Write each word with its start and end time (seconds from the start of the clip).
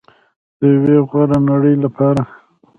د 0.59 0.61
یوې 0.73 0.97
غوره 1.09 1.37
نړۍ 1.49 1.75
لپاره. 1.83 2.21